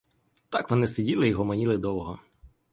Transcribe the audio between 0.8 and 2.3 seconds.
сиділи й гомоніли довго.